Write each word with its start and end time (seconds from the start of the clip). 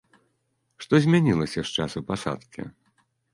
Што 0.85 0.93
змянілася 1.03 1.59
з 1.73 1.83
часу 1.83 1.99
пасадкі? 2.09 2.67